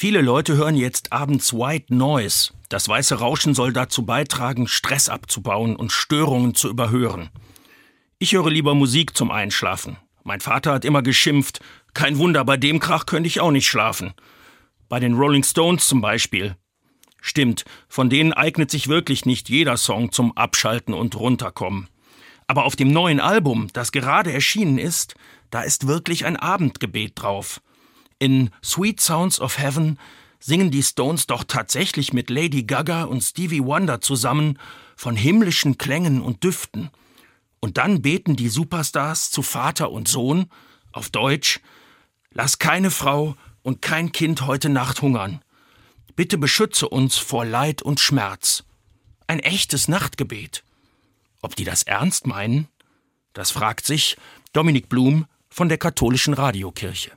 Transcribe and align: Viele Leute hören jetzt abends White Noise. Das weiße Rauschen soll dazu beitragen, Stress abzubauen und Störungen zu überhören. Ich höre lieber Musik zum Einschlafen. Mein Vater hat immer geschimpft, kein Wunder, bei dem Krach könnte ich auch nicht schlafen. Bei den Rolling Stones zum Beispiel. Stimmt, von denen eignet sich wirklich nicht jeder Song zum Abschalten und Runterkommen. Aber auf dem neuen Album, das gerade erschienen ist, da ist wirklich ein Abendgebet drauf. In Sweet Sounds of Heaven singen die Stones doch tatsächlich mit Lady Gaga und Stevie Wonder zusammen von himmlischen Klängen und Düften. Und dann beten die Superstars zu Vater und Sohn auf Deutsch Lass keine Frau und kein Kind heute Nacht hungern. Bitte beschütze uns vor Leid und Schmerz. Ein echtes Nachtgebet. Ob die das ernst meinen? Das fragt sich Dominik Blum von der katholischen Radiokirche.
Viele 0.00 0.22
Leute 0.22 0.56
hören 0.56 0.76
jetzt 0.76 1.12
abends 1.12 1.52
White 1.52 1.92
Noise. 1.92 2.52
Das 2.68 2.88
weiße 2.88 3.16
Rauschen 3.16 3.52
soll 3.52 3.72
dazu 3.72 4.06
beitragen, 4.06 4.68
Stress 4.68 5.08
abzubauen 5.08 5.74
und 5.74 5.90
Störungen 5.90 6.54
zu 6.54 6.68
überhören. 6.68 7.30
Ich 8.20 8.34
höre 8.34 8.48
lieber 8.48 8.76
Musik 8.76 9.16
zum 9.16 9.32
Einschlafen. 9.32 9.96
Mein 10.22 10.38
Vater 10.38 10.74
hat 10.74 10.84
immer 10.84 11.02
geschimpft, 11.02 11.58
kein 11.94 12.16
Wunder, 12.18 12.44
bei 12.44 12.56
dem 12.56 12.78
Krach 12.78 13.06
könnte 13.06 13.26
ich 13.26 13.40
auch 13.40 13.50
nicht 13.50 13.66
schlafen. 13.66 14.14
Bei 14.88 15.00
den 15.00 15.14
Rolling 15.14 15.42
Stones 15.42 15.88
zum 15.88 16.00
Beispiel. 16.00 16.54
Stimmt, 17.20 17.64
von 17.88 18.08
denen 18.08 18.32
eignet 18.32 18.70
sich 18.70 18.86
wirklich 18.86 19.26
nicht 19.26 19.48
jeder 19.48 19.76
Song 19.76 20.12
zum 20.12 20.30
Abschalten 20.36 20.94
und 20.94 21.16
Runterkommen. 21.16 21.88
Aber 22.46 22.66
auf 22.66 22.76
dem 22.76 22.92
neuen 22.92 23.18
Album, 23.18 23.66
das 23.72 23.90
gerade 23.90 24.32
erschienen 24.32 24.78
ist, 24.78 25.16
da 25.50 25.62
ist 25.62 25.88
wirklich 25.88 26.24
ein 26.24 26.36
Abendgebet 26.36 27.14
drauf. 27.16 27.60
In 28.18 28.50
Sweet 28.64 29.00
Sounds 29.00 29.40
of 29.40 29.58
Heaven 29.58 29.98
singen 30.40 30.70
die 30.70 30.82
Stones 30.82 31.26
doch 31.26 31.44
tatsächlich 31.44 32.12
mit 32.12 32.30
Lady 32.30 32.64
Gaga 32.64 33.04
und 33.04 33.22
Stevie 33.22 33.64
Wonder 33.64 34.00
zusammen 34.00 34.58
von 34.96 35.16
himmlischen 35.16 35.78
Klängen 35.78 36.20
und 36.20 36.42
Düften. 36.44 36.90
Und 37.60 37.76
dann 37.76 38.02
beten 38.02 38.36
die 38.36 38.48
Superstars 38.48 39.30
zu 39.30 39.42
Vater 39.42 39.90
und 39.90 40.08
Sohn 40.08 40.46
auf 40.92 41.10
Deutsch 41.10 41.60
Lass 42.32 42.58
keine 42.58 42.90
Frau 42.90 43.36
und 43.62 43.82
kein 43.82 44.12
Kind 44.12 44.42
heute 44.42 44.68
Nacht 44.68 45.02
hungern. 45.02 45.42
Bitte 46.14 46.38
beschütze 46.38 46.88
uns 46.88 47.16
vor 47.16 47.44
Leid 47.44 47.82
und 47.82 48.00
Schmerz. 48.00 48.64
Ein 49.26 49.40
echtes 49.40 49.88
Nachtgebet. 49.88 50.62
Ob 51.42 51.56
die 51.56 51.64
das 51.64 51.82
ernst 51.82 52.26
meinen? 52.26 52.68
Das 53.32 53.50
fragt 53.50 53.86
sich 53.86 54.16
Dominik 54.52 54.88
Blum 54.88 55.26
von 55.48 55.68
der 55.68 55.78
katholischen 55.78 56.34
Radiokirche. 56.34 57.12